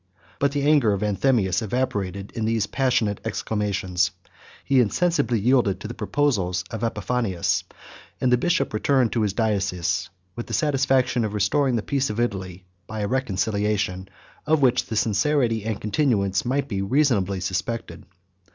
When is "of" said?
0.93-1.03, 6.71-6.81, 11.23-11.35, 12.09-12.19, 14.53-14.61